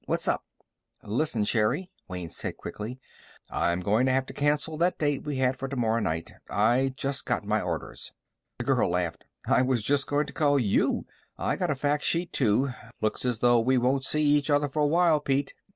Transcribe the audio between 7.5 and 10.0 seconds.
orders." The girl laughed. "I was